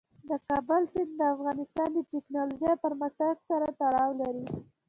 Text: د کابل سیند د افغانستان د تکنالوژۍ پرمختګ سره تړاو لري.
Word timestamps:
د 0.29 0.31
کابل 0.47 0.81
سیند 0.93 1.11
د 1.19 1.21
افغانستان 1.35 1.89
د 1.93 1.99
تکنالوژۍ 2.13 2.73
پرمختګ 2.85 3.33
سره 3.49 3.67
تړاو 3.81 4.11
لري. 4.21 4.45